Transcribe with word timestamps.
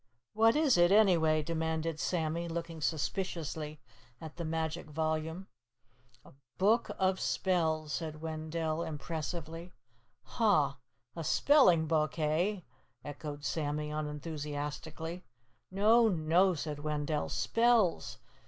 "What 0.33 0.55
is 0.55 0.79
it 0.79 0.91
anyway?" 0.91 1.43
demanded 1.43 1.99
Sammy, 1.99 2.47
looking 2.47 2.81
suspiciously 2.81 3.79
at 4.19 4.35
the 4.35 4.43
magic 4.43 4.87
volume. 4.89 5.45
"A 6.25 6.33
Book 6.57 6.89
of 6.97 7.19
Spells," 7.19 7.93
said 7.93 8.19
Wendell 8.19 8.81
impressively. 8.81 9.73
"Huh! 10.23 10.73
A 11.15 11.23
spelling 11.23 11.85
book, 11.85 12.17
eh?" 12.17 12.61
echoed 13.05 13.45
Sammy 13.45 13.91
unenthusiastically. 13.91 15.23
"NO, 15.69 16.07
no," 16.09 16.55
said 16.55 16.79
Wendell. 16.79 17.27
"_Spells. 17.27 18.17